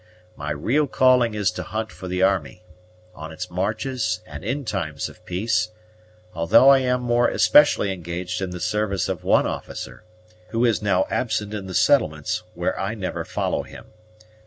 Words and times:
My 0.35 0.49
real 0.49 0.87
calling 0.87 1.35
is 1.35 1.51
to 1.51 1.61
hunt 1.61 1.91
for 1.91 2.07
the 2.07 2.23
army, 2.23 2.63
on 3.13 3.31
its 3.31 3.51
marches 3.51 4.21
and 4.25 4.43
in 4.43 4.65
times 4.65 5.09
of 5.09 5.23
peace; 5.25 5.69
although 6.33 6.69
I 6.69 6.79
am 6.79 7.01
more 7.03 7.27
especially 7.27 7.91
engaged 7.91 8.41
in 8.41 8.49
the 8.49 8.59
service 8.59 9.07
of 9.07 9.23
one 9.23 9.45
officer, 9.45 10.03
who 10.47 10.65
is 10.65 10.81
now 10.81 11.05
absent 11.11 11.53
in 11.53 11.67
the 11.67 11.75
settlements, 11.75 12.41
where 12.55 12.79
I 12.79 12.95
never 12.95 13.23
follow 13.23 13.61
him. 13.61 13.93